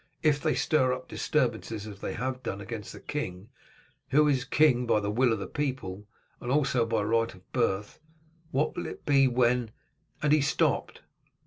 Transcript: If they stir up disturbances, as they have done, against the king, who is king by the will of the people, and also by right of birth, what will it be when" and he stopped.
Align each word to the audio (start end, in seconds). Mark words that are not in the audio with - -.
If 0.23 0.41
they 0.41 0.55
stir 0.55 0.93
up 0.93 1.07
disturbances, 1.07 1.85
as 1.85 2.01
they 2.01 2.13
have 2.13 2.41
done, 2.41 2.59
against 2.59 2.91
the 2.91 2.99
king, 2.99 3.49
who 4.09 4.27
is 4.27 4.45
king 4.45 4.87
by 4.87 4.99
the 4.99 5.11
will 5.11 5.31
of 5.31 5.37
the 5.37 5.45
people, 5.45 6.07
and 6.39 6.51
also 6.51 6.87
by 6.87 7.03
right 7.03 7.31
of 7.31 7.51
birth, 7.53 7.99
what 8.49 8.75
will 8.75 8.87
it 8.87 9.05
be 9.05 9.27
when" 9.27 9.69
and 10.23 10.33
he 10.33 10.41
stopped. 10.41 11.01